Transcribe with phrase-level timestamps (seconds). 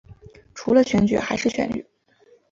[0.55, 1.85] 除了选举还是选举